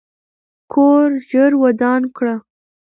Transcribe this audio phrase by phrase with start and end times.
[0.71, 2.35] کور ژر ودان کړه.